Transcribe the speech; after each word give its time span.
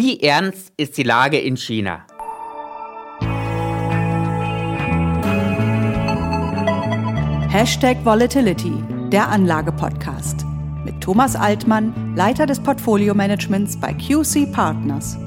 Wie 0.00 0.20
ernst 0.20 0.72
ist 0.76 0.96
die 0.96 1.02
Lage 1.02 1.40
in 1.40 1.56
China? 1.56 2.06
Hashtag 7.50 8.04
Volatility, 8.04 8.74
der 9.10 9.26
Anlage-Podcast. 9.26 10.46
Mit 10.84 11.00
Thomas 11.00 11.34
Altmann, 11.34 12.14
Leiter 12.14 12.46
des 12.46 12.62
Portfolio-Managements 12.62 13.80
bei 13.80 13.92
QC 13.92 14.52
Partners. 14.52 15.18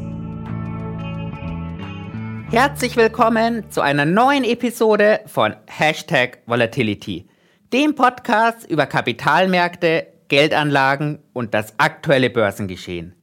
Herzlich 2.49 2.95
willkommen 2.95 3.69
zu 3.71 3.81
einer 3.81 4.05
neuen 4.05 4.45
Episode 4.45 5.19
von 5.25 5.53
Hashtag 5.67 6.43
Volatility, 6.45 7.27
dem 7.73 7.93
Podcast 7.93 8.71
über 8.71 8.85
Kapitalmärkte, 8.85 10.07
Geldanlagen 10.29 11.19
und 11.33 11.53
das 11.53 11.77
aktuelle 11.77 12.29
Börsengeschehen. 12.29 13.20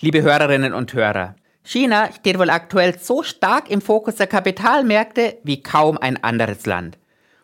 Liebe 0.00 0.22
Hörerinnen 0.22 0.74
und 0.74 0.94
Hörer, 0.94 1.34
China 1.64 2.10
steht 2.12 2.38
wohl 2.38 2.50
aktuell 2.50 2.96
so 3.00 3.24
stark 3.24 3.68
im 3.68 3.80
Fokus 3.80 4.14
der 4.14 4.28
Kapitalmärkte 4.28 5.38
wie 5.42 5.60
kaum 5.60 5.98
ein 5.98 6.22
anderes 6.22 6.66
Land. 6.66 6.98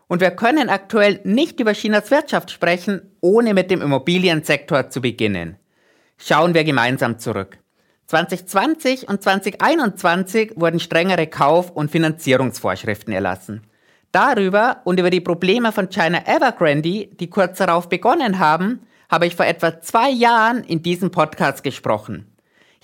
Und 0.06 0.20
wir 0.20 0.30
können 0.30 0.69
aktuell 0.69 1.19
nicht 1.25 1.59
über 1.59 1.73
Chinas 1.73 2.12
Wirtschaft 2.12 2.52
sprechen, 2.52 3.11
ohne 3.20 3.55
mit 3.55 3.73
dem 3.73 3.83
Immobiliensektor 3.83 4.88
zu 4.88 5.01
beginnen. 5.01 5.56
Schauen 6.16 6.55
wir 6.55 6.62
gemeinsam 6.62 7.19
zurück. 7.19 7.59
2020 8.06 9.09
und 9.09 9.20
2021 9.20 10.52
wurden 10.55 10.78
strengere 10.78 11.27
Kauf- 11.27 11.73
und 11.73 11.91
Finanzierungsvorschriften 11.91 13.12
erlassen. 13.12 13.62
Darüber 14.12 14.80
und 14.84 15.00
über 15.00 15.11
die 15.11 15.20
Probleme 15.20 15.73
von 15.73 15.89
China 15.89 16.23
Evergrande, 16.25 17.09
die 17.09 17.30
kurz 17.30 17.59
darauf 17.59 17.89
begonnen 17.89 18.39
haben, 18.39 18.86
habe 19.11 19.27
ich 19.27 19.34
vor 19.34 19.47
etwa 19.47 19.80
zwei 19.80 20.09
Jahren 20.09 20.62
in 20.62 20.84
diesem 20.84 21.11
Podcast 21.11 21.64
gesprochen. 21.64 22.30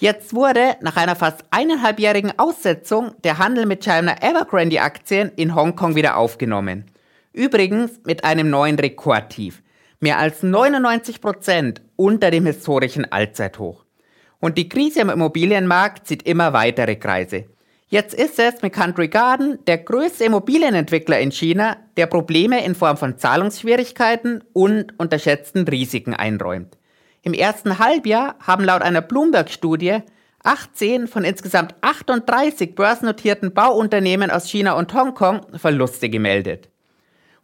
Jetzt 0.00 0.34
wurde 0.34 0.76
nach 0.80 0.96
einer 0.96 1.14
fast 1.14 1.44
eineinhalbjährigen 1.50 2.38
Aussetzung 2.38 3.12
der 3.22 3.36
Handel 3.36 3.66
mit 3.66 3.84
China 3.84 4.16
Evergrande 4.22 4.80
Aktien 4.80 5.30
in 5.36 5.54
Hongkong 5.54 5.94
wieder 5.94 6.16
aufgenommen. 6.16 6.86
Übrigens 7.34 8.00
mit 8.06 8.24
einem 8.24 8.48
neuen 8.48 8.78
Rekordtief. 8.78 9.62
Mehr 10.00 10.18
als 10.18 10.42
99 10.42 11.20
Prozent 11.20 11.82
unter 11.96 12.30
dem 12.30 12.46
historischen 12.46 13.12
Allzeithoch. 13.12 13.84
Und 14.40 14.56
die 14.56 14.70
Krise 14.70 15.00
im 15.00 15.10
Immobilienmarkt 15.10 16.06
zieht 16.06 16.22
immer 16.22 16.54
weitere 16.54 16.96
Kreise. 16.96 17.44
Jetzt 17.88 18.14
ist 18.14 18.38
es 18.38 18.62
mit 18.62 18.72
Country 18.72 19.08
Garden 19.08 19.58
der 19.66 19.76
größte 19.76 20.24
Immobilienentwickler 20.24 21.20
in 21.20 21.30
China, 21.30 21.76
der 21.98 22.06
Probleme 22.06 22.64
in 22.64 22.74
Form 22.74 22.96
von 22.96 23.18
Zahlungsschwierigkeiten 23.18 24.44
und 24.54 24.98
unterschätzten 24.98 25.68
Risiken 25.68 26.14
einräumt. 26.14 26.78
Im 27.22 27.34
ersten 27.34 27.78
Halbjahr 27.78 28.36
haben 28.40 28.64
laut 28.64 28.82
einer 28.82 29.02
Bloomberg-Studie 29.02 29.98
18 30.42 31.06
von 31.06 31.24
insgesamt 31.24 31.74
38 31.82 32.74
börsennotierten 32.74 33.52
Bauunternehmen 33.52 34.30
aus 34.30 34.48
China 34.48 34.72
und 34.72 34.94
Hongkong 34.94 35.42
Verluste 35.58 36.08
gemeldet. 36.08 36.70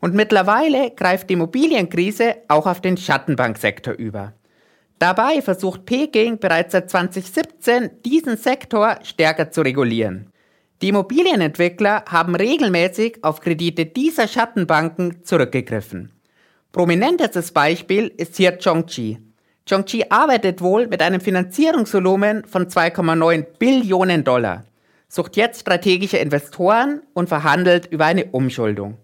Und 0.00 0.14
mittlerweile 0.14 0.90
greift 0.92 1.28
die 1.28 1.34
Immobilienkrise 1.34 2.36
auch 2.48 2.66
auf 2.66 2.80
den 2.80 2.96
Schattenbanksektor 2.96 3.94
über. 3.94 4.32
Dabei 4.98 5.42
versucht 5.42 5.84
Peking 5.84 6.38
bereits 6.38 6.72
seit 6.72 6.90
2017, 6.90 7.90
diesen 8.04 8.38
Sektor 8.38 8.98
stärker 9.02 9.50
zu 9.50 9.60
regulieren. 9.60 10.32
Die 10.80 10.88
Immobilienentwickler 10.88 12.04
haben 12.08 12.34
regelmäßig 12.34 13.22
auf 13.22 13.40
Kredite 13.40 13.84
dieser 13.84 14.26
Schattenbanken 14.28 15.22
zurückgegriffen. 15.24 16.12
Prominentestes 16.72 17.52
Beispiel 17.52 18.08
ist 18.16 18.36
hier 18.36 18.58
Chongqi, 18.58 19.18
Zhongqi 19.66 20.04
arbeitet 20.10 20.62
wohl 20.62 20.86
mit 20.86 21.02
einem 21.02 21.20
Finanzierungsvolumen 21.20 22.44
von 22.44 22.68
2,9 22.68 23.44
Billionen 23.58 24.22
Dollar, 24.22 24.64
sucht 25.08 25.36
jetzt 25.36 25.62
strategische 25.62 26.18
Investoren 26.18 27.02
und 27.14 27.28
verhandelt 27.28 27.86
über 27.86 28.04
eine 28.04 28.26
Umschuldung. 28.26 28.96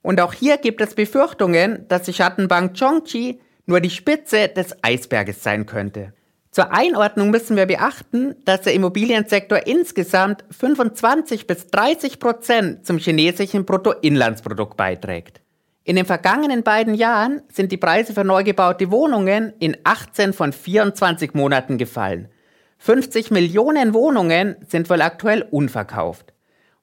Und 0.00 0.22
auch 0.22 0.32
hier 0.32 0.56
gibt 0.56 0.80
es 0.80 0.94
Befürchtungen, 0.94 1.84
dass 1.88 2.04
die 2.04 2.14
Schattenbank 2.14 2.74
Zhongqi 2.74 3.38
nur 3.66 3.80
die 3.80 3.90
Spitze 3.90 4.48
des 4.48 4.74
Eisberges 4.82 5.42
sein 5.42 5.66
könnte. 5.66 6.14
Zur 6.52 6.72
Einordnung 6.72 7.28
müssen 7.30 7.56
wir 7.56 7.66
beachten, 7.66 8.34
dass 8.46 8.62
der 8.62 8.72
Immobiliensektor 8.72 9.66
insgesamt 9.66 10.42
25 10.50 11.46
bis 11.46 11.66
30 11.66 12.18
Prozent 12.18 12.86
zum 12.86 12.96
chinesischen 12.96 13.66
Bruttoinlandsprodukt 13.66 14.78
beiträgt. 14.78 15.42
In 15.88 15.96
den 15.96 16.04
vergangenen 16.04 16.64
beiden 16.64 16.92
Jahren 16.92 17.40
sind 17.50 17.72
die 17.72 17.78
Preise 17.78 18.12
für 18.12 18.22
neu 18.22 18.44
gebaute 18.44 18.90
Wohnungen 18.90 19.54
in 19.58 19.74
18 19.84 20.34
von 20.34 20.52
24 20.52 21.32
Monaten 21.32 21.78
gefallen. 21.78 22.28
50 22.76 23.30
Millionen 23.30 23.94
Wohnungen 23.94 24.56
sind 24.68 24.90
wohl 24.90 25.00
aktuell 25.00 25.48
unverkauft. 25.50 26.34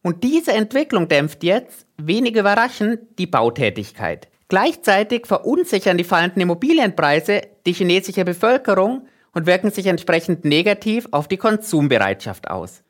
Und 0.02 0.24
diese 0.24 0.54
Entwicklung 0.54 1.08
dämpft 1.08 1.44
jetzt, 1.44 1.86
wenig 1.98 2.36
überraschend, 2.36 3.00
die 3.20 3.28
Bautätigkeit. 3.28 4.28
Gleichzeitig 4.48 5.28
verunsichern 5.28 6.00
die 6.00 6.04
fallenden 6.04 6.42
Immobilienpreise 6.42 7.42
die 7.68 7.74
chinesische 7.74 8.26
Bevölkerung 8.26 9.06
und 9.36 9.46
wirken 9.46 9.70
sich 9.70 9.86
entsprechend 9.86 10.46
negativ 10.46 11.08
auf 11.12 11.28
die 11.28 11.38
Konsumbereitschaft 11.38 12.50
aus. 12.50 12.82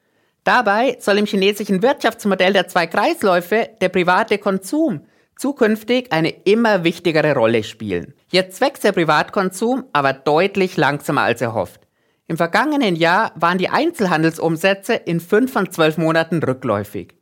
Dabei 0.45 0.95
soll 1.01 1.17
im 1.17 1.25
chinesischen 1.25 1.81
Wirtschaftsmodell 1.81 2.53
der 2.53 2.69
zwei 2.69 2.87
Kreisläufe 2.87 3.67
der 3.81 3.89
private 3.89 4.37
Konsum 4.37 5.01
zukünftig 5.37 6.11
eine 6.11 6.29
immer 6.29 6.83
wichtigere 6.83 7.33
Rolle 7.33 7.63
spielen. 7.63 8.13
Jetzt 8.29 8.61
wächst 8.61 8.83
der 8.83 8.91
Privatkonsum 8.91 9.85
aber 9.93 10.13
deutlich 10.13 10.77
langsamer 10.77 11.21
als 11.21 11.41
erhofft. 11.41 11.81
Im 12.27 12.37
vergangenen 12.37 12.95
Jahr 12.95 13.31
waren 13.35 13.57
die 13.57 13.69
Einzelhandelsumsätze 13.69 14.93
in 14.93 15.19
fünf 15.19 15.51
von 15.51 15.71
zwölf 15.71 15.97
Monaten 15.97 16.41
rückläufig. 16.41 17.15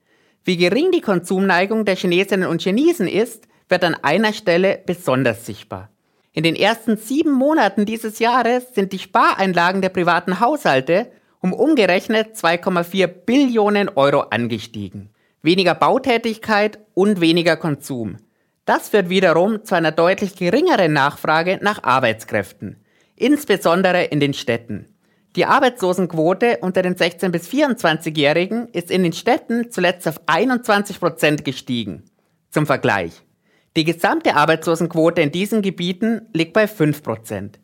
Wie 0.46 0.58
gering 0.58 0.92
die 0.92 1.02
Konsumneigung 1.02 1.86
der 1.86 1.96
Chinesinnen 1.96 2.48
und 2.48 2.62
Chinesen 2.62 3.08
ist, 3.08 3.48
wird 3.68 3.84
an 3.84 3.96
einer 4.02 4.34
Stelle 4.34 4.82
besonders 4.86 5.46
sichtbar. 5.46 5.90
In 6.32 6.44
den 6.44 6.56
ersten 6.56 6.98
sieben 6.98 7.32
Monaten 7.32 7.86
dieses 7.86 8.20
Jahres 8.20 8.74
sind 8.74 8.92
die 8.92 9.00
Spareinlagen 9.00 9.82
der 9.82 9.90
privaten 9.90 10.40
Haushalte 10.40 11.12
um 11.42 11.52
umgerechnet 11.54 12.36
2,4 12.36 13.08
Billionen 13.08 13.90
Euro 13.90 14.22
angestiegen 14.22 15.13
weniger 15.44 15.76
Bautätigkeit 15.76 16.80
und 16.96 17.22
weniger 17.22 17.58
Konsum. 17.58 18.18
Das 18.66 18.90
führt 18.90 19.10
wiederum 19.10 19.64
zu 19.64 19.76
einer 19.76 19.92
deutlich 19.92 20.36
geringeren 20.36 20.94
Nachfrage 20.94 21.60
nach 21.62 21.84
Arbeitskräften, 21.84 22.78
insbesondere 23.16 24.06
in 24.06 24.20
den 24.20 24.34
Städten. 24.34 24.88
Die 25.36 25.46
Arbeitslosenquote 25.46 26.60
unter 26.62 26.82
den 26.82 26.96
16- 26.96 27.30
bis 27.30 27.50
24-Jährigen 27.50 28.70
ist 28.70 28.90
in 28.90 29.04
den 29.04 29.14
Städten 29.14 29.70
zuletzt 29.72 30.08
auf 30.08 30.22
21 30.28 31.00
Prozent 31.00 31.44
gestiegen. 31.44 32.04
Zum 32.50 32.66
Vergleich. 32.66 33.12
Die 33.76 33.84
gesamte 33.84 34.36
Arbeitslosenquote 34.36 35.22
in 35.22 35.32
diesen 35.32 35.64
Gebieten 35.64 36.28
liegt 36.34 36.54
bei 36.54 36.68
5 36.68 37.02
Prozent. 37.02 37.60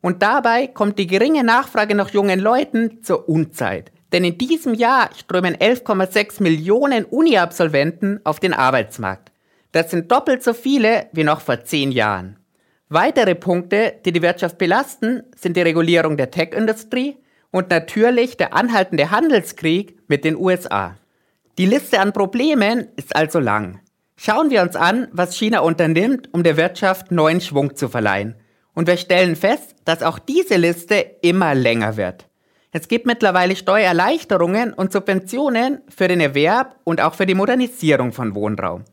Und 0.00 0.22
dabei 0.22 0.66
kommt 0.66 0.98
die 0.98 1.06
geringe 1.06 1.44
Nachfrage 1.44 1.94
nach 1.94 2.10
jungen 2.10 2.40
Leuten 2.40 3.02
zur 3.02 3.28
Unzeit. 3.28 3.92
Denn 4.12 4.24
in 4.24 4.38
diesem 4.38 4.74
Jahr 4.74 5.10
strömen 5.16 5.56
11,6 5.56 6.42
Millionen 6.42 7.04
Uni-Absolventen 7.04 8.20
auf 8.24 8.40
den 8.40 8.52
Arbeitsmarkt. 8.52 9.30
Das 9.72 9.90
sind 9.90 10.10
doppelt 10.10 10.42
so 10.42 10.52
viele 10.52 11.06
wie 11.12 11.24
noch 11.24 11.40
vor 11.40 11.64
zehn 11.64 11.92
Jahren. 11.92 12.36
Weitere 12.88 13.36
Punkte, 13.36 13.94
die 14.04 14.10
die 14.10 14.22
Wirtschaft 14.22 14.58
belasten, 14.58 15.22
sind 15.36 15.56
die 15.56 15.62
Regulierung 15.62 16.16
der 16.16 16.32
Tech-Industrie 16.32 17.16
und 17.52 17.70
natürlich 17.70 18.36
der 18.36 18.52
anhaltende 18.52 19.12
Handelskrieg 19.12 19.98
mit 20.08 20.24
den 20.24 20.36
USA. 20.36 20.96
Die 21.56 21.66
Liste 21.66 22.00
an 22.00 22.12
Problemen 22.12 22.88
ist 22.96 23.14
also 23.14 23.38
lang. 23.38 23.80
Schauen 24.16 24.50
wir 24.50 24.62
uns 24.62 24.76
an, 24.76 25.08
was 25.12 25.36
China 25.36 25.60
unternimmt, 25.60 26.28
um 26.32 26.42
der 26.42 26.56
Wirtschaft 26.56 27.12
neuen 27.12 27.40
Schwung 27.40 27.76
zu 27.76 27.88
verleihen. 27.88 28.34
Und 28.74 28.86
wir 28.86 28.96
stellen 28.96 29.36
fest, 29.36 29.76
dass 29.84 30.02
auch 30.02 30.18
diese 30.18 30.56
Liste 30.56 30.96
immer 31.22 31.54
länger 31.54 31.96
wird. 31.96 32.29
Es 32.72 32.86
gibt 32.86 33.06
mittlerweile 33.06 33.56
Steuererleichterungen 33.56 34.72
und 34.72 34.92
Subventionen 34.92 35.80
für 35.88 36.06
den 36.06 36.20
Erwerb 36.20 36.76
und 36.84 37.00
auch 37.00 37.14
für 37.14 37.26
die 37.26 37.34
Modernisierung 37.34 38.12
von 38.12 38.34
Wohnraum. 38.36 38.84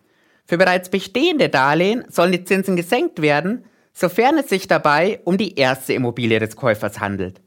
Für 0.45 0.57
bereits 0.57 0.89
bestehende 0.89 1.49
Darlehen 1.49 2.05
sollen 2.09 2.31
die 2.31 2.43
Zinsen 2.43 2.75
gesenkt 2.75 3.21
werden, 3.21 3.65
sofern 3.93 4.37
es 4.39 4.49
sich 4.49 4.67
dabei 4.67 5.19
um 5.25 5.37
die 5.37 5.55
erste 5.55 5.93
Immobilie 5.93 6.39
des 6.39 6.55
Käufers 6.55 6.99
handelt. 6.99 7.41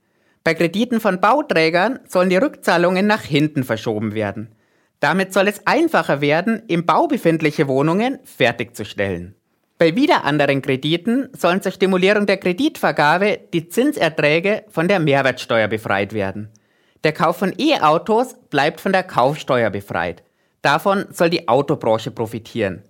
Bei 0.44 0.54
Krediten 0.54 1.00
von 1.00 1.20
Bauträgern 1.20 1.99
sollen 2.06 2.31
die 2.31 2.37
Rückzahlungen 2.37 3.06
nach 3.06 3.22
hinten 3.22 3.64
verschoben 3.64 4.14
werden. 4.14 4.54
Damit 5.00 5.32
soll 5.32 5.49
es 5.49 5.66
einfacher 5.66 6.20
werden, 6.20 6.62
im 6.69 6.87
Bau 6.87 7.08
befindliche 7.08 7.66
Wohnungen 7.69 8.19
fertigzustellen. 8.25 9.34
Bei 9.80 9.96
wieder 9.96 10.24
anderen 10.24 10.60
Krediten 10.60 11.30
sollen 11.34 11.62
zur 11.62 11.72
Stimulierung 11.72 12.26
der 12.26 12.36
Kreditvergabe 12.36 13.38
die 13.54 13.70
Zinserträge 13.70 14.64
von 14.68 14.88
der 14.88 15.00
Mehrwertsteuer 15.00 15.68
befreit 15.68 16.12
werden. 16.12 16.50
Der 17.02 17.12
Kauf 17.14 17.38
von 17.38 17.54
E-Autos 17.56 18.34
bleibt 18.50 18.82
von 18.82 18.92
der 18.92 19.04
Kaufsteuer 19.04 19.70
befreit. 19.70 20.22
Davon 20.60 21.06
soll 21.12 21.30
die 21.30 21.48
Autobranche 21.48 22.10
profitieren. 22.10 22.82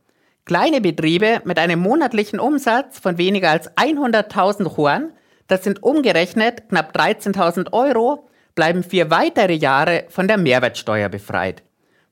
Kleine 0.46 0.81
Betriebe 0.81 1.40
mit 1.44 1.60
einem 1.60 1.78
monatlichen 1.78 2.40
Umsatz 2.40 2.98
von 2.98 3.19
weniger 3.19 3.50
als 3.50 3.70
100.000 3.76 4.76
Yuan, 4.76 5.12
das 5.46 5.62
sind 5.62 5.84
umgerechnet 5.84 6.70
knapp 6.70 6.96
13.000 6.96 7.72
Euro, 7.72 8.28
bleiben 8.56 8.82
vier 8.82 9.12
weitere 9.12 9.54
Jahre 9.54 10.06
von 10.08 10.26
der 10.26 10.38
Mehrwertsteuer 10.38 11.08
befreit. 11.08 11.62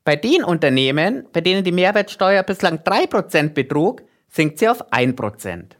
Bei 0.05 0.15
den 0.15 0.41
Unternehmen, 0.41 1.27
bei 1.33 1.41
denen 1.41 1.65
die 1.65 1.73
Mehrwertsteuer 1.73 2.43
bislang 2.43 2.77
3% 2.77 3.49
betrug, 3.49 4.03
sinkt 4.29 4.59
sie 4.59 4.69
auf 4.69 4.91
1%. 4.91 5.71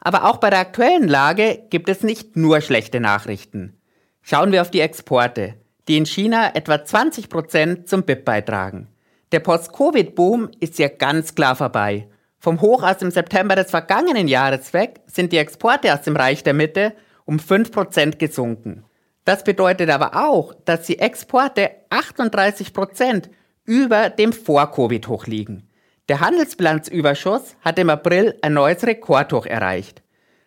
Aber 0.00 0.24
auch 0.24 0.36
bei 0.36 0.50
der 0.50 0.60
aktuellen 0.60 1.08
Lage 1.08 1.64
gibt 1.70 1.88
es 1.88 2.02
nicht 2.02 2.36
nur 2.36 2.60
schlechte 2.60 3.00
Nachrichten. 3.00 3.76
Schauen 4.22 4.52
wir 4.52 4.62
auf 4.62 4.70
die 4.70 4.80
Exporte, 4.80 5.54
die 5.88 5.96
in 5.96 6.06
China 6.06 6.54
etwa 6.54 6.74
20% 6.74 7.84
zum 7.84 8.02
BIP 8.04 8.24
beitragen. 8.24 8.88
Der 9.32 9.40
Post-Covid-Boom 9.40 10.50
ist 10.60 10.78
ja 10.78 10.88
ganz 10.88 11.34
klar 11.34 11.56
vorbei. 11.56 12.08
Vom 12.38 12.60
Hoch 12.60 12.82
aus 12.82 12.98
dem 12.98 13.10
September 13.10 13.56
des 13.56 13.70
vergangenen 13.70 14.28
Jahres 14.28 14.72
weg 14.72 15.00
sind 15.06 15.32
die 15.32 15.38
Exporte 15.38 15.92
aus 15.92 16.02
dem 16.02 16.16
Reich 16.16 16.44
der 16.44 16.54
Mitte 16.54 16.92
um 17.24 17.38
5% 17.38 18.18
gesunken. 18.18 18.84
Das 19.24 19.42
bedeutet 19.42 19.90
aber 19.90 20.28
auch, 20.28 20.54
dass 20.64 20.86
die 20.86 21.00
Exporte 21.00 21.70
38% 21.90 23.28
über 23.64 24.10
dem 24.10 24.32
Vor-Covid-Hoch 24.32 25.26
liegen. 25.26 25.65
Der 26.08 26.20
Handelsbilanzüberschuss 26.20 27.56
hat 27.62 27.78
im 27.80 27.90
April 27.90 28.38
ein 28.40 28.52
neues 28.52 28.86
Rekordhoch 28.86 29.44
erreicht. 29.44 30.02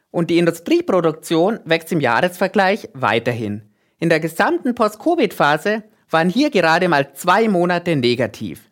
Und 0.10 0.30
die 0.30 0.38
Industrieproduktion 0.38 1.60
wächst 1.66 1.92
im 1.92 2.00
Jahresvergleich 2.00 2.90
weiterhin. 2.94 3.64
In 4.00 4.08
der 4.08 4.22
gesamten 4.22 4.74
Post-Covid-Phase 4.74 5.84
waren 6.10 6.30
hier 6.30 6.50
gerade 6.50 6.88
mal 6.88 7.14
zwei 7.14 7.50
Monate 7.50 7.98
negativ. 7.98 8.70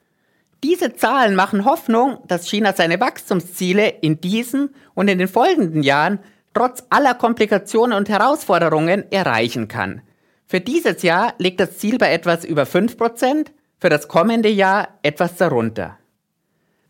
Diese 0.64 0.94
Zahlen 0.96 1.36
machen 1.36 1.66
Hoffnung, 1.66 2.20
dass 2.28 2.50
China 2.50 2.74
seine 2.74 3.00
Wachstumsziele 3.00 3.90
in 4.02 4.22
diesem 4.22 4.70
und 4.96 5.10
in 5.10 5.20
den 5.20 5.28
folgenden 5.28 5.84
Jahren 5.84 6.20
trotz 6.54 6.84
aller 6.90 7.14
Komplikationen 7.14 7.96
und 7.96 8.10
Herausforderungen 8.10 9.12
erreichen 9.12 9.68
kann. 9.68 10.02
Für 10.48 10.62
dieses 10.62 11.04
Jahr 11.04 11.34
liegt 11.38 11.60
das 11.60 11.78
Ziel 11.78 11.98
bei 11.98 12.12
etwas 12.12 12.46
über 12.46 12.64
5%, 12.64 13.48
für 13.80 13.90
das 13.90 14.08
kommende 14.08 14.50
Jahr 14.50 14.88
etwas 15.04 15.36
darunter. 15.36 15.97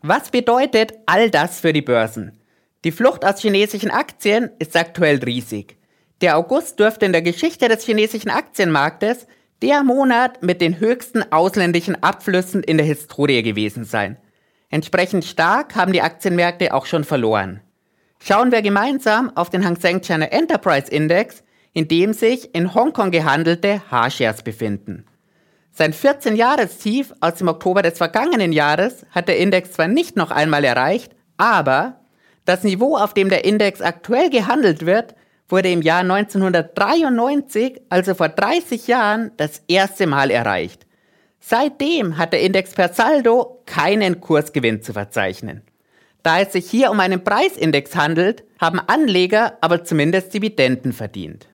Was 0.02 0.30
bedeutet 0.30 0.92
all 1.06 1.28
das 1.28 1.58
für 1.58 1.72
die 1.72 1.82
Börsen? 1.82 2.38
Die 2.84 2.92
Flucht 2.92 3.24
aus 3.24 3.40
chinesischen 3.40 3.90
Aktien 3.90 4.50
ist 4.60 4.76
aktuell 4.76 5.18
riesig. 5.18 5.76
Der 6.20 6.36
August 6.36 6.78
dürfte 6.78 7.04
in 7.04 7.12
der 7.12 7.22
Geschichte 7.22 7.68
des 7.68 7.84
chinesischen 7.84 8.30
Aktienmarktes 8.30 9.26
der 9.60 9.82
Monat 9.82 10.40
mit 10.40 10.60
den 10.60 10.78
höchsten 10.78 11.32
ausländischen 11.32 12.00
Abflüssen 12.00 12.62
in 12.62 12.76
der 12.76 12.86
Historie 12.86 13.42
gewesen 13.42 13.84
sein. 13.84 14.16
Entsprechend 14.70 15.24
stark 15.24 15.74
haben 15.74 15.92
die 15.92 16.02
Aktienmärkte 16.02 16.74
auch 16.74 16.86
schon 16.86 17.02
verloren. 17.02 17.60
Schauen 18.20 18.52
wir 18.52 18.62
gemeinsam 18.62 19.36
auf 19.36 19.50
den 19.50 19.64
Hang 19.64 19.76
Seng 19.76 20.00
China 20.00 20.26
Enterprise 20.26 20.90
Index, 20.92 21.42
in 21.72 21.88
dem 21.88 22.12
sich 22.12 22.54
in 22.54 22.72
Hongkong 22.72 23.10
gehandelte 23.10 23.82
H-Shares 23.90 24.42
befinden. 24.42 25.06
Sein 25.78 25.94
14-Jahres-Tief 25.94 27.14
aus 27.20 27.36
dem 27.36 27.46
Oktober 27.46 27.82
des 27.82 27.98
vergangenen 27.98 28.50
Jahres 28.50 29.06
hat 29.12 29.28
der 29.28 29.38
Index 29.38 29.74
zwar 29.74 29.86
nicht 29.86 30.16
noch 30.16 30.32
einmal 30.32 30.64
erreicht, 30.64 31.12
aber 31.36 32.00
das 32.44 32.64
Niveau, 32.64 32.96
auf 32.96 33.14
dem 33.14 33.28
der 33.28 33.44
Index 33.44 33.80
aktuell 33.80 34.28
gehandelt 34.28 34.86
wird, 34.86 35.14
wurde 35.48 35.70
im 35.70 35.80
Jahr 35.80 36.00
1993, 36.00 37.80
also 37.90 38.14
vor 38.16 38.28
30 38.28 38.88
Jahren, 38.88 39.30
das 39.36 39.62
erste 39.68 40.08
Mal 40.08 40.32
erreicht. 40.32 40.84
Seitdem 41.38 42.18
hat 42.18 42.32
der 42.32 42.40
Index 42.40 42.72
per 42.72 42.92
Saldo 42.92 43.62
keinen 43.64 44.20
Kursgewinn 44.20 44.82
zu 44.82 44.92
verzeichnen. 44.92 45.62
Da 46.24 46.40
es 46.40 46.54
sich 46.54 46.68
hier 46.68 46.90
um 46.90 46.98
einen 46.98 47.22
Preisindex 47.22 47.94
handelt, 47.94 48.42
haben 48.60 48.80
Anleger 48.80 49.56
aber 49.60 49.84
zumindest 49.84 50.34
Dividenden 50.34 50.92
verdient. 50.92 51.46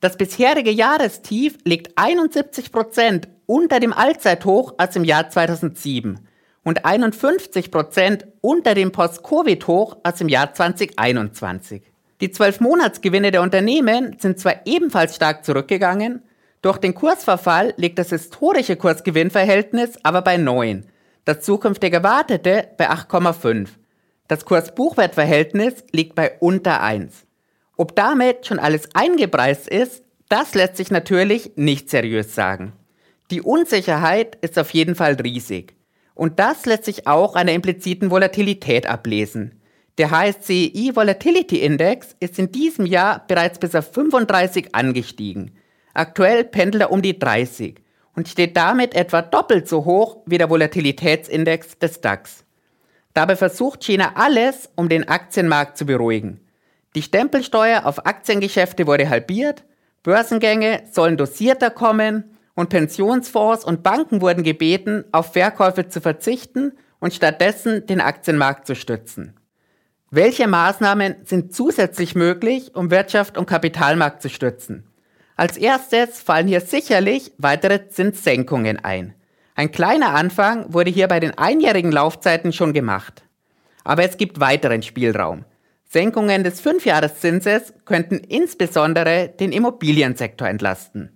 Das 0.00 0.18
bisherige 0.18 0.70
Jahrestief 0.70 1.56
liegt 1.64 1.96
71 1.96 2.70
Prozent 2.70 3.28
unter 3.46 3.80
dem 3.80 3.92
Allzeithoch 3.92 4.74
aus 4.78 4.90
dem 4.90 5.04
Jahr 5.04 5.30
2007 5.30 6.20
und 6.64 6.84
51 6.84 7.70
Prozent 7.70 8.26
unter 8.40 8.74
dem 8.74 8.92
Post-Covid-Hoch 8.92 9.98
aus 10.02 10.16
dem 10.16 10.28
Jahr 10.28 10.52
2021. 10.52 11.82
Die 12.20 12.28
12-Monatsgewinne 12.28 13.30
der 13.30 13.42
Unternehmen 13.42 14.16
sind 14.18 14.38
zwar 14.38 14.66
ebenfalls 14.66 15.16
stark 15.16 15.44
zurückgegangen, 15.44 16.22
durch 16.62 16.78
den 16.78 16.94
Kursverfall 16.94 17.74
liegt 17.76 17.98
das 17.98 18.08
historische 18.08 18.76
Kursgewinnverhältnis 18.76 19.98
aber 20.02 20.22
bei 20.22 20.36
9, 20.36 20.84
das 21.24 21.42
zukünftig 21.42 21.92
erwartete 21.92 22.68
bei 22.76 22.90
8,5. 22.90 23.68
Das 24.26 24.44
Kurs-Buchwert-Verhältnis 24.44 25.84
liegt 25.92 26.16
bei 26.16 26.32
unter 26.40 26.82
1. 26.82 27.26
Ob 27.76 27.94
damit 27.94 28.46
schon 28.46 28.58
alles 28.58 28.88
eingepreist 28.94 29.68
ist, 29.68 30.02
das 30.28 30.54
lässt 30.54 30.76
sich 30.76 30.90
natürlich 30.90 31.52
nicht 31.54 31.90
seriös 31.90 32.34
sagen. 32.34 32.72
Die 33.30 33.42
Unsicherheit 33.42 34.36
ist 34.40 34.58
auf 34.58 34.70
jeden 34.70 34.94
Fall 34.94 35.14
riesig. 35.14 35.74
Und 36.14 36.38
das 36.38 36.64
lässt 36.64 36.84
sich 36.84 37.06
auch 37.06 37.34
an 37.34 37.46
der 37.46 37.56
impliziten 37.56 38.10
Volatilität 38.10 38.86
ablesen. 38.86 39.60
Der 39.98 40.10
HSCI 40.10 40.92
Volatility 40.94 41.60
Index 41.60 42.14
ist 42.20 42.38
in 42.38 42.52
diesem 42.52 42.86
Jahr 42.86 43.24
bereits 43.26 43.58
bis 43.58 43.74
auf 43.74 43.92
35 43.92 44.74
angestiegen. 44.74 45.56
Aktuell 45.94 46.44
pendelt 46.44 46.82
er 46.82 46.92
um 46.92 47.02
die 47.02 47.18
30 47.18 47.76
und 48.14 48.28
steht 48.28 48.56
damit 48.56 48.94
etwa 48.94 49.22
doppelt 49.22 49.68
so 49.68 49.84
hoch 49.84 50.18
wie 50.26 50.38
der 50.38 50.50
Volatilitätsindex 50.50 51.78
des 51.78 52.00
DAX. 52.00 52.44
Dabei 53.12 53.34
versucht 53.34 53.82
China 53.82 54.12
alles, 54.14 54.68
um 54.76 54.88
den 54.88 55.08
Aktienmarkt 55.08 55.78
zu 55.78 55.86
beruhigen. 55.86 56.40
Die 56.94 57.02
Stempelsteuer 57.02 57.86
auf 57.86 58.06
Aktiengeschäfte 58.06 58.86
wurde 58.86 59.08
halbiert, 59.08 59.64
Börsengänge 60.02 60.82
sollen 60.92 61.16
dosierter 61.16 61.70
kommen 61.70 62.35
und 62.56 62.70
Pensionsfonds 62.70 63.64
und 63.64 63.84
Banken 63.84 64.20
wurden 64.20 64.42
gebeten, 64.42 65.04
auf 65.12 65.34
Verkäufe 65.34 65.88
zu 65.88 66.00
verzichten 66.00 66.72
und 66.98 67.14
stattdessen 67.14 67.86
den 67.86 68.00
Aktienmarkt 68.00 68.66
zu 68.66 68.74
stützen. 68.74 69.34
Welche 70.10 70.48
Maßnahmen 70.48 71.16
sind 71.24 71.54
zusätzlich 71.54 72.14
möglich, 72.14 72.74
um 72.74 72.90
Wirtschaft 72.90 73.36
und 73.38 73.46
Kapitalmarkt 73.46 74.22
zu 74.22 74.28
stützen? 74.28 74.88
Als 75.36 75.58
erstes 75.58 76.20
fallen 76.22 76.48
hier 76.48 76.62
sicherlich 76.62 77.32
weitere 77.36 77.88
Zinssenkungen 77.88 78.82
ein. 78.82 79.14
Ein 79.54 79.70
kleiner 79.70 80.14
Anfang 80.14 80.72
wurde 80.72 80.90
hier 80.90 81.08
bei 81.08 81.20
den 81.20 81.36
einjährigen 81.36 81.92
Laufzeiten 81.92 82.52
schon 82.52 82.72
gemacht. 82.72 83.22
Aber 83.84 84.02
es 84.04 84.16
gibt 84.16 84.40
weiteren 84.40 84.82
Spielraum. 84.82 85.44
Senkungen 85.84 86.42
des 86.42 86.60
Fünfjahreszinses 86.60 87.74
könnten 87.84 88.16
insbesondere 88.16 89.28
den 89.28 89.52
Immobiliensektor 89.52 90.48
entlasten. 90.48 91.15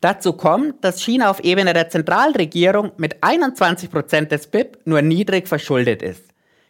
Dazu 0.00 0.32
kommt, 0.32 0.82
dass 0.82 1.02
China 1.02 1.30
auf 1.30 1.40
Ebene 1.40 1.74
der 1.74 1.90
Zentralregierung 1.90 2.92
mit 2.96 3.22
21 3.22 3.90
Prozent 3.90 4.32
des 4.32 4.46
BIP 4.46 4.78
nur 4.86 5.02
niedrig 5.02 5.46
verschuldet 5.46 6.02
ist. 6.02 6.24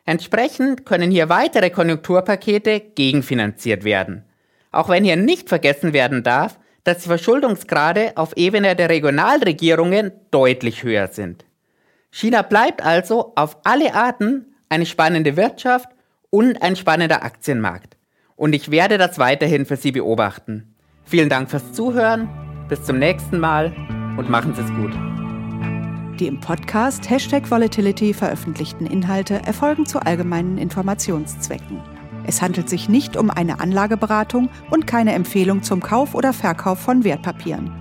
Entsprechend 0.04 0.84
können 0.84 1.10
hier 1.10 1.28
weitere 1.28 1.70
Konjunkturpakete 1.70 2.80
gegenfinanziert 2.80 3.84
werden. 3.84 4.24
Auch 4.72 4.88
wenn 4.88 5.04
hier 5.04 5.16
nicht 5.16 5.48
vergessen 5.48 5.92
werden 5.92 6.24
darf, 6.24 6.58
dass 6.82 7.02
die 7.02 7.08
Verschuldungsgrade 7.08 8.12
auf 8.16 8.36
Ebene 8.36 8.74
der 8.74 8.88
Regionalregierungen 8.88 10.12
deutlich 10.30 10.82
höher 10.82 11.08
sind. 11.08 11.44
China 12.10 12.42
bleibt 12.42 12.84
also 12.84 13.32
auf 13.36 13.58
alle 13.62 13.94
Arten 13.94 14.46
eine 14.68 14.86
spannende 14.86 15.36
Wirtschaft 15.36 15.88
und 16.30 16.62
ein 16.62 16.74
spannender 16.74 17.22
Aktienmarkt. 17.22 17.96
Und 18.34 18.54
ich 18.54 18.70
werde 18.70 18.98
das 18.98 19.18
weiterhin 19.18 19.66
für 19.66 19.76
Sie 19.76 19.92
beobachten. 19.92 20.74
Vielen 21.04 21.28
Dank 21.28 21.50
fürs 21.50 21.72
Zuhören, 21.72 22.49
bis 22.70 22.82
zum 22.84 22.98
nächsten 22.98 23.38
Mal 23.38 23.72
und 24.16 24.30
machen 24.30 24.54
Sie 24.54 24.62
es 24.62 24.68
gut. 24.74 24.92
Die 26.18 26.26
im 26.26 26.40
Podcast 26.40 27.10
Hashtag 27.10 27.50
Volatility 27.50 28.14
veröffentlichten 28.14 28.86
Inhalte 28.86 29.42
erfolgen 29.42 29.86
zu 29.86 30.00
allgemeinen 30.00 30.56
Informationszwecken. 30.56 31.80
Es 32.26 32.40
handelt 32.40 32.68
sich 32.68 32.88
nicht 32.88 33.16
um 33.16 33.30
eine 33.30 33.60
Anlageberatung 33.60 34.48
und 34.70 34.86
keine 34.86 35.14
Empfehlung 35.14 35.62
zum 35.62 35.80
Kauf 35.80 36.14
oder 36.14 36.32
Verkauf 36.32 36.78
von 36.78 37.02
Wertpapieren. 37.02 37.72